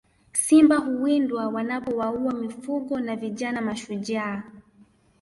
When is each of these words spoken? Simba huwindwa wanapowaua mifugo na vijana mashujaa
Simba 0.33 0.77
huwindwa 0.77 1.47
wanapowaua 1.47 2.33
mifugo 2.33 2.99
na 2.99 3.15
vijana 3.15 3.61
mashujaa 3.61 4.43